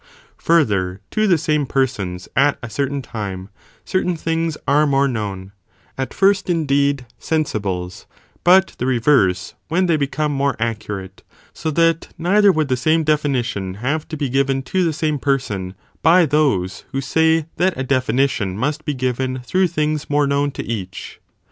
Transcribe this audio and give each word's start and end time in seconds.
Further, 0.39 0.99
to 1.11 1.27
the 1.27 1.37
same 1.37 1.67
persons 1.67 2.27
at 2.35 2.57
a 2.63 2.71
certain 2.71 3.03
time, 3.03 3.49
certain 3.85 4.15
things 4.17 4.57
are 4.67 4.87
more 4.87 5.07
known, 5.07 5.51
at 5.95 6.11
first 6.11 6.49
indeed 6.49 7.05
sensibles, 7.19 8.07
but 8.43 8.73
the 8.79 8.87
reverse 8.87 9.53
when 9.67 9.85
they 9.85 9.97
become 9.97 10.31
more 10.31 10.55
accurate, 10.59 11.21
so 11.53 11.69
that 11.69 12.07
neither 12.17 12.51
would 12.51 12.67
the 12.69 12.75
same 12.77 13.03
definition 13.03 13.75
have 13.75 14.07
to 14.07 14.17
be 14.17 14.27
given 14.27 14.63
to 14.63 14.83
the 14.83 14.91
same 14.91 15.19
person, 15.19 15.75
by 16.01 16.25
those 16.25 16.83
who 16.91 16.99
say 16.99 17.45
that 17.57 17.77
a 17.77 17.83
de 17.83 18.01
finition 18.01 18.55
must 18.55 18.85
be 18.85 18.95
given 18.95 19.41
through 19.41 19.67
things 19.67 20.09
more 20.09 20.25
known 20.25 20.49
to 20.49 20.65
each. 20.65 21.19